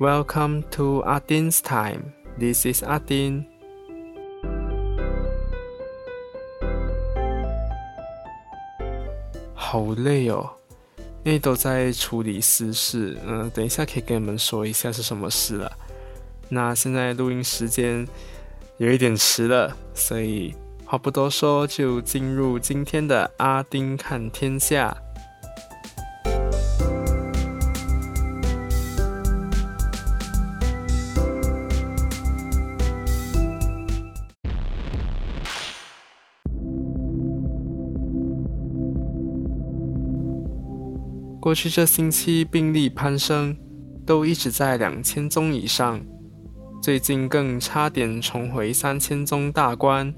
[0.00, 2.14] Welcome to Adin's time.
[2.38, 3.44] This is Adin.
[9.52, 10.52] 好累哦，
[11.22, 13.18] 因为都在处理私事。
[13.26, 15.70] 嗯，等一下可以跟你们说一下是什么事了。
[16.48, 18.08] 那现在录音时间
[18.78, 20.54] 有一点迟了，所以
[20.86, 24.96] 话不多说，就进入今天的阿丁看天下。
[41.50, 43.56] 过去这星期病例攀升，
[44.06, 46.00] 都一直在两千宗以上，
[46.80, 50.14] 最近更差点重回三千宗大关。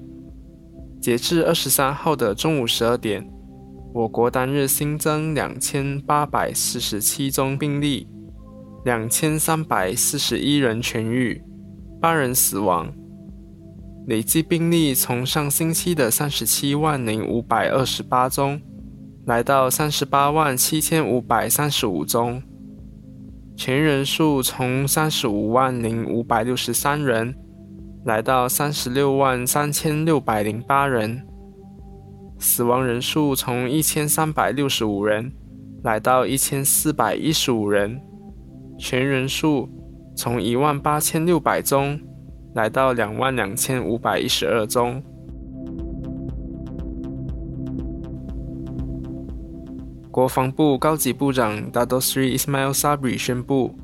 [1.01, 3.27] 截至二十三号的中午十二点，
[3.95, 8.07] 我国单日新增两千八百四十七宗病例，
[8.85, 11.41] 两千三百四十一人痊愈，
[11.99, 12.93] 八人死亡，
[14.05, 18.61] 累计病例从上星期的三十七万零五百二十八宗。
[19.25, 22.43] 来到三十八万七千五百三十五宗，
[23.55, 27.33] 全人数从三十五万零五百六十三人
[28.03, 31.25] 来到三十六万三千六百零八人，
[32.37, 35.31] 死亡人数从一千三百六十五人
[35.83, 38.01] 来到一千四百一十五人，
[38.77, 39.69] 全人数
[40.17, 41.97] 从一万八千六百宗
[42.55, 45.01] 来到两万两千五百一十二宗。
[50.13, 53.75] 国防部高级部长 Dadosri Ismail Sabri 宣布，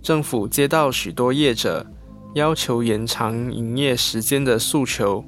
[0.00, 1.86] 政府接到许多业者
[2.34, 5.22] 要求延长营业时间的诉求，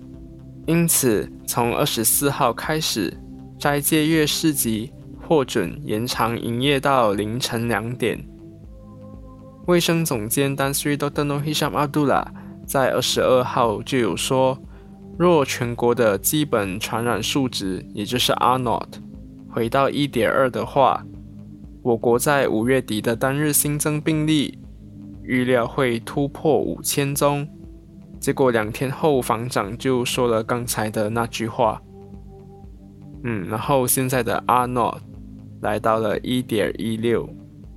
[0.66, 3.14] 因此从二十四号开始，
[3.58, 8.18] 斋戒月市集获准延长营业到凌晨两点。
[9.66, 11.26] 卫生总监 Dansri Dr.
[11.26, 12.24] Nohisham Abdullah
[12.66, 14.58] 在二十二号就有说，
[15.18, 18.88] 若全国的基本传染数值，也就是 R not。
[19.50, 21.04] 回到一点二的话，
[21.82, 24.58] 我国在五月底的单日新增病例
[25.22, 27.48] 预料会突破五千宗。
[28.20, 31.80] 结果两天后，防长就说了刚才的那句话。
[33.24, 35.00] 嗯，然后现在的阿诺
[35.62, 37.28] 来到了一点一六。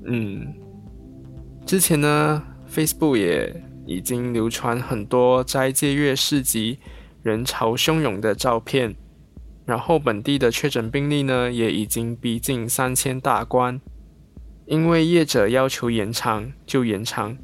[0.06, 0.54] 嗯，
[1.66, 6.80] 之前呢，Facebook 也已经流传很多斋戒月市集
[7.22, 8.96] 人潮汹涌的照片。
[9.66, 13.80] 然后本地的确诊病例呢，也已经逼近三千大关。
[14.66, 17.38] 因为业者要求延长就延长，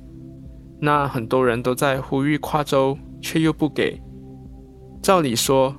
[0.79, 4.01] 那很多人都在呼吁跨州，却又不给。
[5.01, 5.75] 照理说，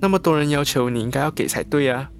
[0.00, 2.10] 那么多人要求你应该要给才对啊。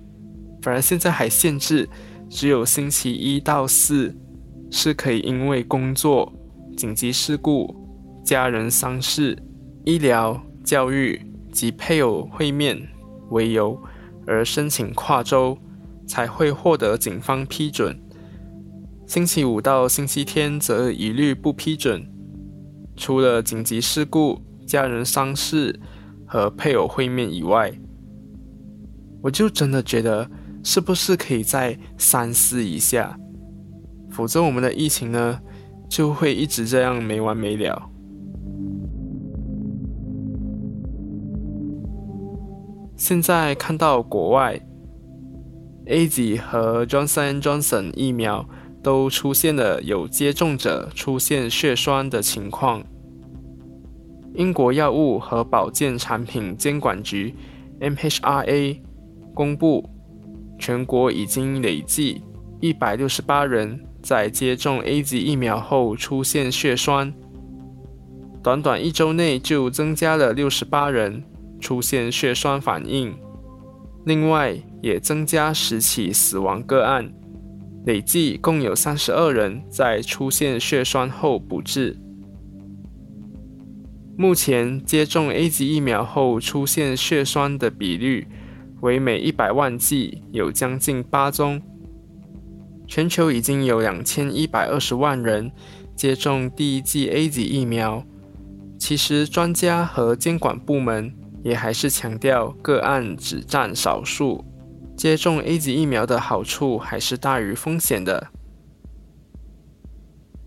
[0.63, 1.89] 反而现在还限制，
[2.29, 4.17] 只有星期一到四
[4.71, 6.33] 是可以因为工作、
[6.77, 7.73] 紧急事故、
[8.25, 9.37] 家人丧事、
[9.85, 11.21] 医疗、教育
[11.53, 12.89] 及配偶会面。
[13.31, 13.81] 为由
[14.27, 15.59] 而申请跨州，
[16.07, 17.99] 才会获得警方批准。
[19.07, 22.09] 星期五到星期天则一律不批准。
[22.97, 25.79] 除了紧急事故、家人丧事
[26.27, 27.73] 和配偶会面以外，
[29.23, 30.31] 我就真的觉得
[30.65, 33.19] 是不是可以再三思一下？
[34.11, 35.41] 否则我们的疫情呢，
[35.91, 37.91] 就会一直这样没完没了。
[43.09, 44.61] 现在看到国外
[45.87, 48.45] ，A Z 和 Johnson Johnson 疫苗
[48.83, 52.83] 都出现了有接种者出现血栓的情况。
[54.35, 57.33] 英国药物和保健产品监管局
[57.79, 58.81] MHRA
[59.33, 59.89] 公布，
[60.59, 62.25] 全国已经累计
[62.61, 67.15] 一百六十八人在接种 A 级疫苗后出现血栓，
[68.43, 71.23] 短短一周内就增加了六十八人。
[71.61, 73.15] 出现血栓反应，
[74.05, 77.13] 另外也增加十起死亡个案，
[77.85, 81.99] 累计共有三十二人在出现血栓后不治。
[84.17, 88.27] 目前接种 A 级疫苗后出现血栓的比率
[88.81, 91.61] 为每一百万剂有将近八宗。
[92.87, 95.51] 全球已经有两千一百二十万人
[95.95, 98.05] 接种第一剂 A 级疫苗。
[98.79, 101.13] 其实专家和监管部门。
[101.47, 104.45] 也还是强调个案只占少数，
[104.97, 108.33] 接种 A 级疫苗的好处还是大于风险的。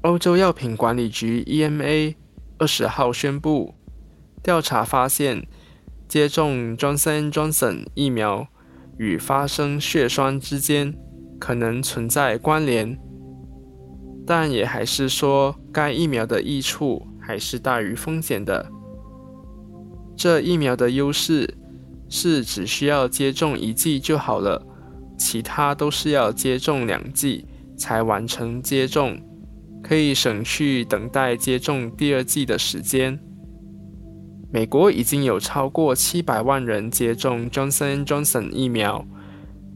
[0.01, 2.15] 欧洲药品管理局 EMA
[2.57, 3.75] 二十号宣布，
[4.43, 5.47] 调查发现
[6.05, 8.49] 接种 Johnson Johnson 疫苗
[8.97, 10.93] 与发生血栓之间
[11.39, 12.99] 可能存在关联，
[14.27, 18.69] 但也还是说该疫苗的益处还是大于风险的。
[20.19, 21.49] 这疫苗的优势
[22.09, 24.61] 是只需要接种一剂就好了，
[25.17, 27.45] 其他都是要接种两剂
[27.77, 29.17] 才完成接种，
[29.81, 33.17] 可以省去等待接种第二剂的时间。
[34.51, 39.07] 美国已经有超过七百万人接种 Johnson Johnson 疫苗，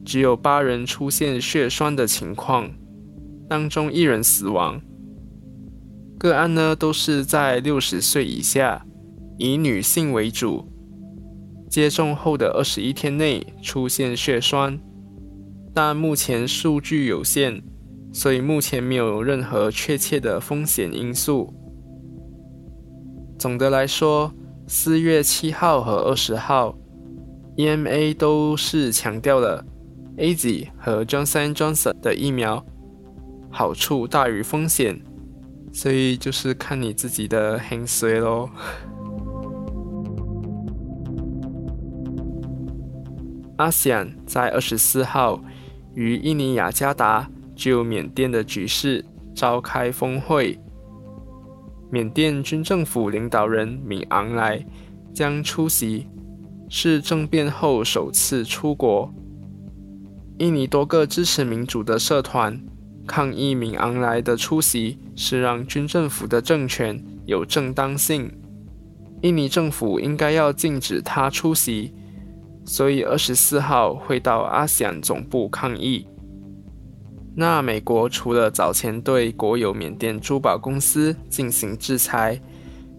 [0.03, 2.69] 只有八人出现血栓的情况，
[3.47, 4.81] 当中一人死亡。
[6.17, 8.85] 个案呢都是在六十岁以下，
[9.37, 10.67] 以女性为主。
[11.69, 14.79] 接种后的二十一天内出现血栓，
[15.73, 17.63] 但目前数据有限，
[18.11, 21.53] 所以目前没有任何确切的风险因素。
[23.37, 24.31] 总的来说。
[24.65, 26.73] 四月七号和二十号
[27.57, 29.63] ，EMA 都是强调了
[30.15, 32.65] A Z 和 Johnson Johnson 的疫苗
[33.51, 35.01] 好处大于风险，
[35.73, 38.49] 所以就是看你自己的心水喽。
[43.57, 45.41] 阿 s e a n 在二十四号
[45.93, 49.05] 与印尼雅加达就缅甸的局势
[49.35, 50.59] 召开峰会。
[51.91, 54.65] 缅甸军政府领导人敏昂莱
[55.13, 56.07] 将出席，
[56.67, 59.13] 是政变后首次出国。
[60.39, 62.59] 印尼多个支持民主的社团
[63.05, 68.31] 抗议敏昂莱的出席是让军政府的政权有正当性，
[69.21, 71.93] 印尼政府应该要禁止他出席，
[72.65, 76.07] 所以二十四号会到阿西安总部抗议。
[77.35, 82.39] 那美国除了早前对国有缅甸珠宝公司进行制裁，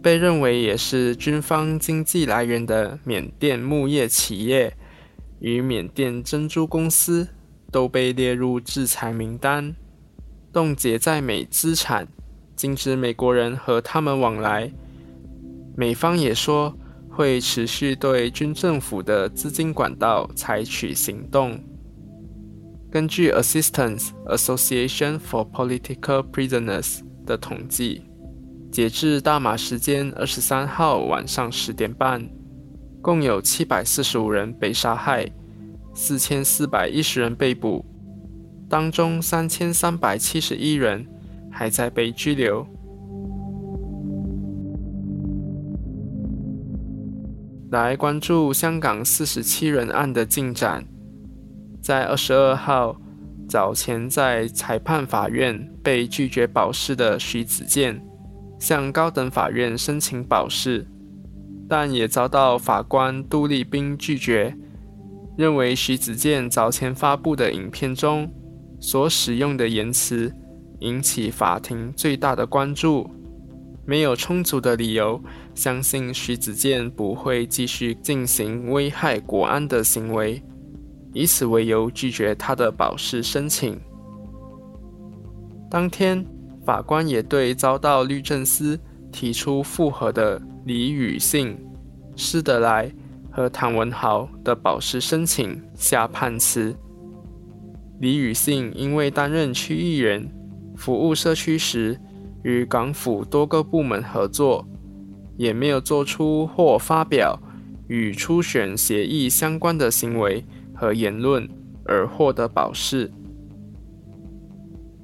[0.03, 4.77] 被认为也是军方经济来源的缅甸木业企业
[5.39, 7.29] 与缅甸珍珠公司
[7.71, 9.75] 都被列入制裁名单，
[10.53, 12.09] 冻结在美资产，
[12.57, 14.73] 禁止美国人和他们往来。
[15.77, 16.77] 美方也说
[17.15, 21.59] 会持续对军政府的资金管道采取行动。
[22.91, 28.03] 根据 Assistance Association for Political Prisoners 的统计，
[28.71, 32.29] 截至大马时间二十三号晚上十点半，
[33.01, 35.31] 共有七百四十五人被杀害，
[35.95, 37.85] 四千四百一十人被捕，
[38.69, 41.07] 当中三千三百七十一人
[41.51, 42.67] 还在被拘留。
[47.75, 50.85] 来关注香港四十七人案的进展。
[51.83, 52.97] 在二十二号
[53.49, 58.01] 早前，在裁判法院被拒绝保释的徐子健，
[58.61, 60.87] 向高等法院申请保释，
[61.69, 64.57] 但也遭到法官杜立斌拒绝，
[65.37, 68.33] 认为徐子健早前发布的影片中
[68.79, 70.33] 所使用的言辞
[70.79, 73.11] 引起法庭最大的关注，
[73.87, 75.23] 没有充足的理由
[75.55, 80.43] 相信徐子健不会继续进行危害国安的行为。
[81.13, 83.81] 以此为由拒绝他的保释申请。
[85.71, 86.27] 当天，
[86.65, 88.79] 法官也对遭到律政司
[89.13, 91.57] 提出复核的李宇信、
[92.17, 92.93] 施德来
[93.31, 96.75] 和唐文豪的保释申请下判词。
[98.01, 100.29] 李宇信因为担任区议员、
[100.77, 101.97] 服务社区时，
[102.45, 104.65] 与港府多个部门合作，
[105.37, 107.39] 也没有做出或发表
[107.89, 110.45] 与初选协议相关的行为。
[110.77, 111.49] 和言论
[111.85, 113.09] 而获得保释，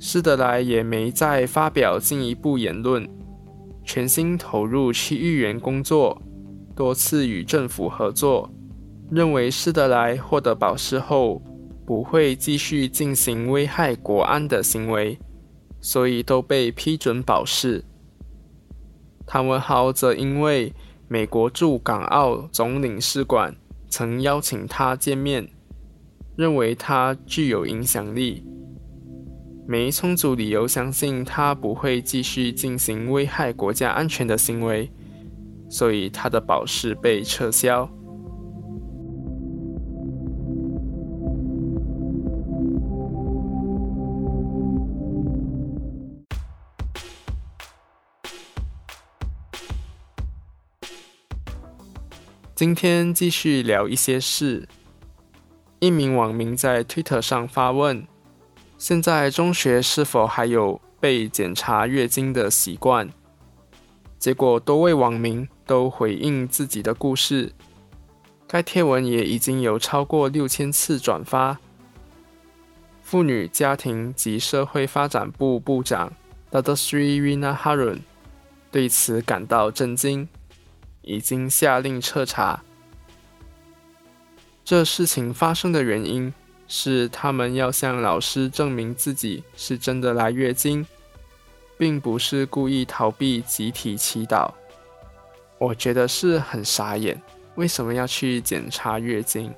[0.00, 3.08] 施德莱也没再发表进一步言论，
[3.84, 6.20] 全心投入区议员工作，
[6.74, 8.50] 多次与政府合作，
[9.12, 11.40] 认为施德莱获得保释后
[11.86, 15.16] 不会继续进行危害国安的行为，
[15.80, 17.84] 所以都被批准保释。
[19.26, 20.72] 谭文豪则因为
[21.08, 23.56] 美国驻港澳总领事馆
[23.88, 25.48] 曾邀请他见面。
[26.36, 28.42] 认为他具有影响力，
[29.66, 34.90] 没充足理由相信他不会继续进行危害国家安全的行为，
[35.68, 37.86] 所以他的保释被撤销。
[52.60, 54.68] 今天继续聊一些事。
[55.78, 58.06] 一名网民在 Twitter 上发问
[58.76, 63.08] ：“现在中学是否还有被检查月经的习惯？”
[64.20, 67.50] 结果多位网民都回应自己的故事。
[68.46, 71.58] 该贴文也已经有超过六千次转发。
[73.02, 76.12] 妇女、家庭及社会发展部部长
[76.50, 78.00] Dato Sri Rina Harun
[78.70, 80.28] 对此感到震惊，
[81.02, 82.62] 已经下令彻查。
[84.64, 86.32] 这事情发生的原因
[86.68, 90.86] 是，他们要向老师证明自己是真的来月经，
[91.76, 94.52] 并不是故意逃避集体祈祷。
[95.58, 97.20] 我觉得是很傻眼，
[97.56, 99.52] 为什么要去检查月经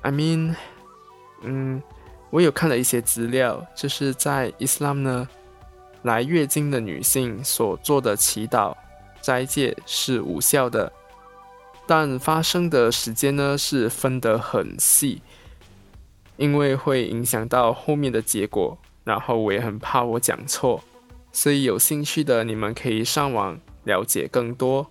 [0.00, 0.54] ？I mean，
[1.42, 1.82] 嗯，
[2.30, 5.28] 我有看了一些资料，就是在 Islam 呢，
[6.02, 8.74] 来月经的女性所做的祈祷、
[9.28, 10.90] 斋戒是无效的，
[11.86, 15.20] 但发生的时间呢是分得很细，
[16.38, 18.78] 因为会影响到后面的结果。
[19.04, 20.82] 然后我也很怕我讲错，
[21.30, 23.60] 所以有兴趣的你们可以上网。
[23.84, 24.86] 了解更多，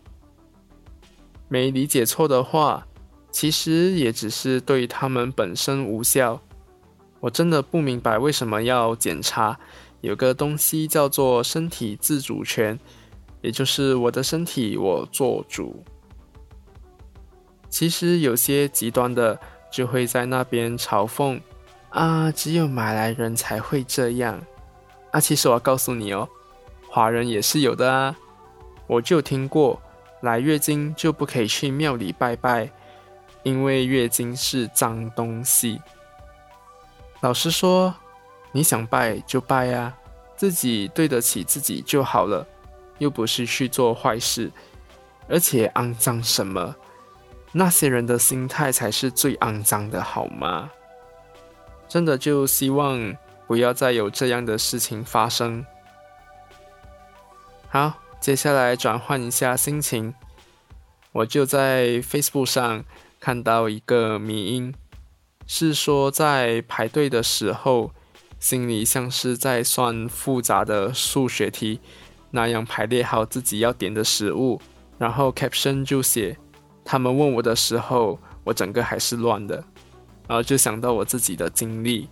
[1.48, 2.88] 没理解错的话，
[3.32, 6.40] 其实也只是对他们本身无效。
[7.20, 9.60] 我真的不明白为什么要检查。
[10.02, 12.80] 有个东西叫做身体自主权，
[13.42, 15.84] 也就是我的身体我做主。
[17.70, 19.40] 其实有些极端的
[19.72, 21.40] 就会在那边嘲讽
[21.90, 24.42] 啊，只有马来人才会这样。
[25.12, 26.28] 啊，其实我要告诉你哦，
[26.90, 28.16] 华人也是有的啊。
[28.88, 29.82] 我就听过，
[30.22, 32.70] 来月经就不可以去庙里拜拜，
[33.44, 35.82] 因为月经是脏东西。
[37.22, 37.94] 老实说，
[38.52, 39.94] 你想拜就拜呀，
[40.36, 42.48] 自己对得起自己就好了，
[42.98, 44.52] 又不是去做坏事，
[45.28, 46.76] 而且肮脏什么？
[47.52, 50.72] 那些人的心态才是最肮脏的，好吗？
[51.88, 53.16] 真的就希望
[53.48, 55.66] 不要再有这样的事情发生。
[57.70, 57.94] 好。
[58.20, 60.16] 接下来转换一下心情，
[61.12, 62.84] 我就在 Facebook 上
[63.20, 64.74] 看到一个迷音，
[65.46, 67.92] 是说在排队的时候，
[68.40, 71.80] 心里像是在算复杂的数学题
[72.38, 74.62] 那样排列好自己要点的食物，
[75.00, 76.38] 然后 caption 就写
[76.86, 79.56] 他们问我的时候，我整个还是乱的，
[80.28, 82.08] 然后就想到我自己的经历，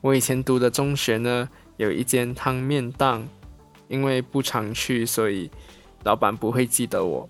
[0.00, 3.26] 我以前读的中学呢，有一间汤面档。
[3.88, 5.48] 因为不常去，所以
[6.02, 7.28] 老板不会记得我。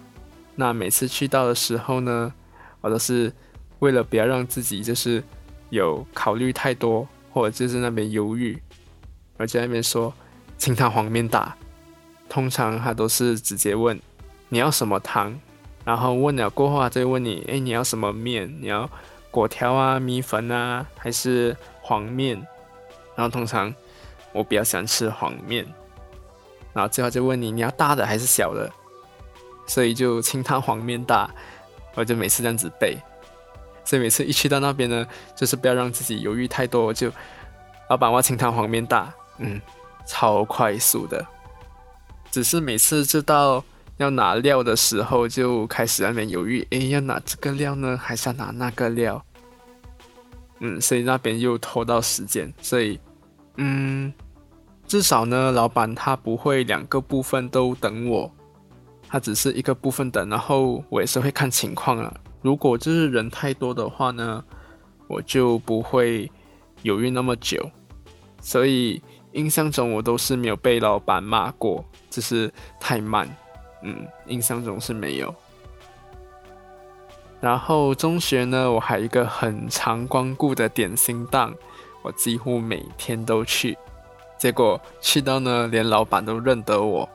[0.54, 2.32] 那每次去到的时候呢，
[2.80, 3.30] 我都是
[3.80, 5.22] 为了不要让自己就是
[5.68, 8.58] 有考虑太多，或者就是那边犹豫，
[9.36, 10.10] 而在那边说
[10.56, 11.54] 清汤黄面大。
[12.28, 14.00] 通常他都是直接问
[14.48, 15.38] 你要什么汤，
[15.84, 18.52] 然后问了过后，他就问你，哎，你要什么面？
[18.60, 18.88] 你要
[19.30, 22.36] 果条啊、米粉啊，还是黄面？
[23.14, 23.74] 然后通常
[24.32, 25.66] 我比较喜欢吃黄面。
[26.72, 28.70] 然后最后就问你，你要大的还是小的？
[29.66, 31.30] 所以就清汤黄面大，
[31.94, 32.96] 我就每次这样子背。
[33.84, 37.10] 所以每次一去到那边呢，就是不要让自己犹豫太多，就
[37.88, 39.60] 老板我要清汤黄面大，嗯，
[40.06, 41.24] 超快速的。
[42.36, 43.64] 只是每次知道
[43.96, 49.24] 要拿料的时候，就开始那边犹豫，哎，要拿这个料呢，还是要拿那个料？
[50.60, 53.00] 嗯，所以那边又拖到时间，所以，
[53.56, 54.12] 嗯。
[54.86, 58.30] 至少呢，老板他不会两个部分都等我，
[59.08, 62.14] 他只是一个部分等，然后我也是会看情况啊。
[62.42, 64.44] 如果就是人太多的话呢，
[65.08, 66.30] 我就不会
[66.82, 67.66] 犹豫那么久。
[68.42, 69.02] 所以
[69.36, 73.28] 印象中我都是没有被老板骂过，只是太慢。
[73.82, 75.32] 嗯，印象中是没有。
[77.38, 81.54] 然后中学呢，我还有一个很常光顾的点心档，
[82.02, 83.76] 我几乎每天都去。
[84.38, 87.08] 结果去到呢，连老板都认得我，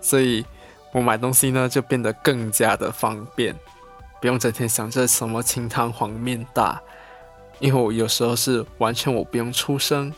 [0.00, 0.44] 所以
[0.92, 3.54] 我买东西呢就变得更加的方便，
[4.20, 6.80] 不用整天想着什么清汤黄面大，
[7.58, 10.12] 因为我有时候是完全我不用出声，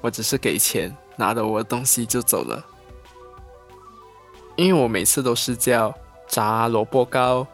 [0.00, 2.64] 我只是给钱，拿着我的东西就走了。
[4.56, 5.96] 因为我每次都是叫
[6.28, 7.46] 炸萝卜糕，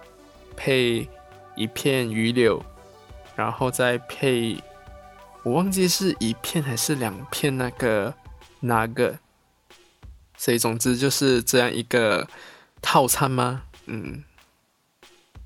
[0.57, 1.09] 配
[1.55, 2.63] 一片鱼柳，
[3.35, 4.63] 然后再配。
[5.43, 8.13] 我忘记是一片还是两片那个
[8.59, 9.17] 那个，
[10.37, 12.27] 所以总之就是这样一个
[12.83, 13.63] 套餐吗？
[13.85, 14.25] 嗯，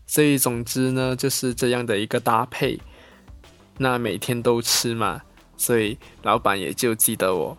[0.07, 2.81] 所以总之呢就是这样的一个搭配，
[3.77, 5.21] 那每天都吃嘛，
[5.61, 7.55] 所以老板也就记得我，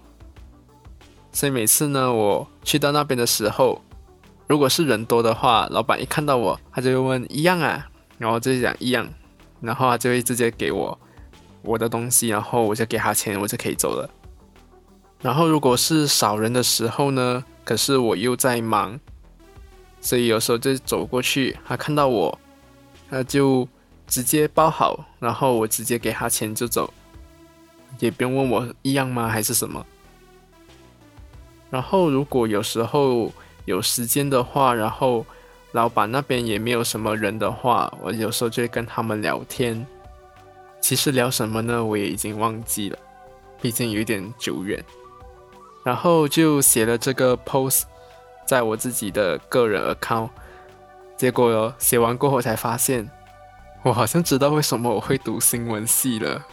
[1.31, 3.79] 所以每次呢我去到那边的时候，
[4.47, 9.07] 如果是人多的话，老板一看到我，他就会问一样啊，然后就讲一样，
[9.59, 10.97] 然后他就会直接给我。
[11.61, 14.09] 我的东西，然后我就给他钱，我就可以走了。
[15.21, 18.99] 然后如果是少人的时候呢，可是我又在忙，
[19.99, 22.39] 所以有时候就走过去，他看到我，
[23.11, 23.67] 他就
[24.07, 26.91] 直接包好，然后我直接给他钱就走，
[27.99, 29.85] 也不用问我一样吗还是什么。
[31.69, 33.31] 然后如果有时候
[33.65, 35.25] 有时间的话，然后
[35.71, 39.85] 老板那边也没有什么人的话，我有时候就会跟他们聊天。
[40.81, 41.83] 其实聊什么呢？
[41.83, 42.97] 我也已经忘记了，
[43.61, 44.83] 毕竟有点久远。
[45.85, 47.83] 然后就写了这个 post
[48.45, 50.29] 在我自己的个人 account，
[51.15, 53.09] 结果写完过后才发现，
[53.83, 56.43] 我好像知道为什么我会读新闻系了，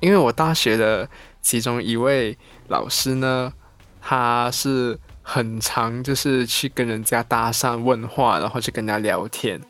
[0.00, 1.08] 因为我大学的
[1.40, 2.36] 其中一位
[2.68, 3.52] 老师呢，
[4.00, 9.60] 他是很常就是去跟人家搭讪问话，然后去跟人家聊天，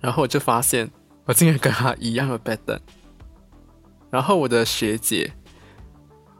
[0.00, 0.90] 然后我就发现
[1.24, 2.78] 我竟然跟他一样的 bad，
[4.10, 5.32] 然后我的学姐。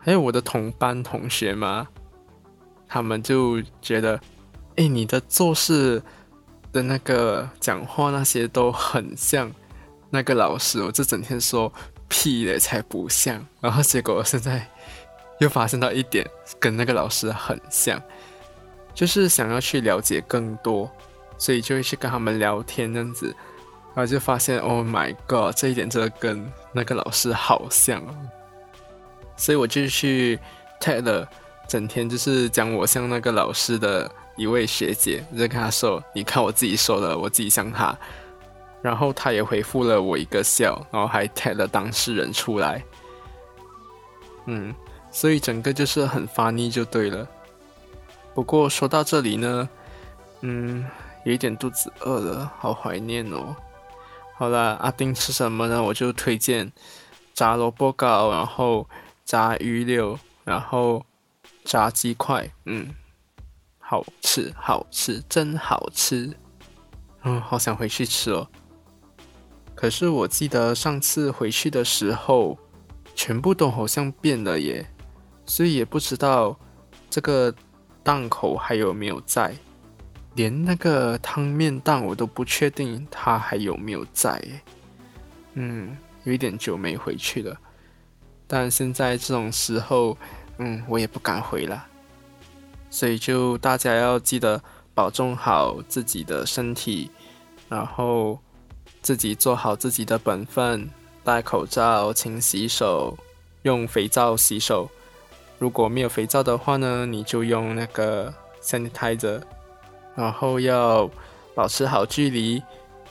[0.03, 1.87] 还有我的同班同学嘛，
[2.89, 4.19] 他们就觉得，
[4.77, 6.03] 哎，你的做事
[6.73, 9.53] 的那个讲话那些都很像
[10.09, 11.71] 那个老师，我就整天说
[12.11, 14.69] 屁的才不像，然后结果现在
[15.39, 18.03] 又发现到一点跟那个老师很像，
[18.93, 20.91] 就是想要去了解更多，
[21.39, 23.35] 所以就会去跟他们聊天这样子，
[23.95, 28.03] 然后就发现，Oh my god，这一点真的跟那个老师好像。
[29.37, 30.39] 所以我就去
[30.81, 31.27] tag 了，
[31.67, 37.97] 整天就是讲我像那个老师的一位学姐，我就跟他说：“你看我自己说的，我自己像他。”
[38.83, 42.83] 然后他也回复了我一个笑，然后还带了当事人出来。
[44.47, 44.75] 嗯，
[45.11, 47.27] 所以整个就是很 funny 就对了。
[48.35, 49.69] 不过说到这里呢，
[50.41, 50.87] 嗯，
[51.25, 53.55] 有一点肚子饿了，好怀念哦。
[54.37, 55.83] 好了，阿丁吃什么呢？
[55.83, 56.73] 我就推荐
[57.35, 58.87] 炸萝卜糕，然后。
[59.23, 61.07] 炸鱼柳，然后
[61.63, 62.93] 炸鸡块，嗯，
[63.79, 66.37] 好吃，好吃，真好吃，
[67.23, 68.49] 嗯，好想回去吃哦。
[69.81, 72.59] 可是我记得上次回去的时候，
[73.15, 74.87] 全部都好像变了耶，
[75.47, 76.55] 所以也不知道
[77.09, 77.55] 这个
[78.03, 79.55] 档口还有没有在，
[80.35, 84.39] 连那个汤面档我都不确定它还有没有在，
[85.55, 87.57] 嗯，有一点久没回去了。
[88.47, 90.15] 但现在这种时候，
[90.59, 91.87] 嗯，我也不敢回了，
[92.91, 97.11] 所以就大家要记得保重好自己的身体，
[97.67, 98.39] 然后
[99.03, 100.91] 自己做好自己的本分，
[101.25, 103.17] 戴口罩、勤洗手、
[103.63, 104.91] 用肥皂洗手。
[105.59, 109.43] 如果没有肥皂的话呢，你就用那个 sanitizer，
[110.15, 111.11] 然后要
[111.55, 112.63] 保持好距离。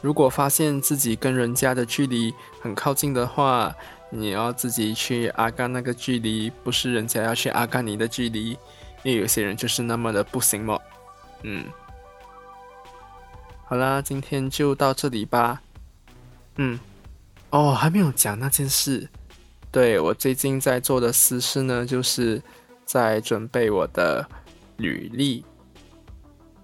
[0.02, 3.76] 如果发现自己跟人家的距离很靠近的话，
[4.10, 8.52] 你要自己去阿干那个距离，不是人家要去阿干你的距离，
[9.04, 10.80] 因为有些人就是那么的不行嘛。
[11.44, 11.66] 嗯，
[13.66, 15.62] 好啦，今天就到这里吧。
[16.62, 16.78] 嗯，
[17.52, 19.08] 哦，还没有讲那件事。
[19.72, 22.42] 对我最近在做的私事呢，就是
[22.84, 24.28] 在准备我的
[24.76, 25.46] 履历，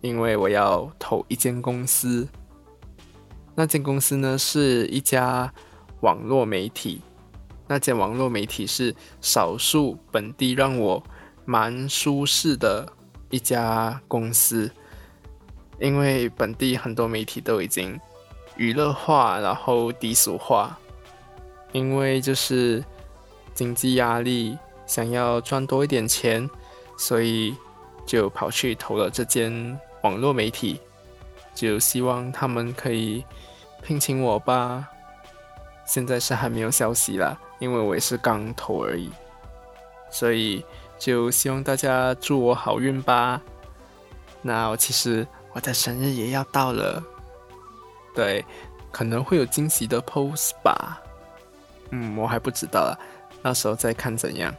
[0.01, 2.27] 因为我要投一间公司。
[3.55, 5.49] 那间公司呢，是一家
[6.01, 7.01] 网络媒体。
[7.65, 11.01] 那间网络媒体是少数本地让我
[11.45, 12.91] 蛮舒适的
[13.29, 14.69] 一家公司，
[15.79, 17.97] 因为本地很多媒体都已经
[18.57, 20.77] 娱乐化，然后低俗化，
[21.71, 22.83] 因为就是
[23.53, 26.49] 经济压力，想要赚多一点钱，
[26.97, 27.55] 所以
[28.05, 30.79] 就跑去投了这间网络媒体，
[31.53, 33.23] 就希望他们可以
[33.83, 34.87] 聘请我吧。
[35.85, 37.37] 现在是还没有消息啦。
[37.57, 39.09] 因为我也是刚投而已，
[40.11, 40.63] 所以
[40.99, 43.41] 就希望大家祝我好运吧。
[44.41, 47.01] 那我其实我的生日也要到了，
[48.15, 48.43] 对，
[48.91, 51.01] 可能会有惊喜的 pose 吧。
[51.91, 52.97] 嗯，我还不知道啦，
[53.43, 54.55] 到时候再看怎样。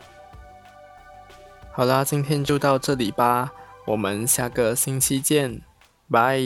[1.72, 3.50] 好啦，今天就到这里吧，
[3.86, 5.60] 我们下个星期见，
[6.10, 6.40] 拜。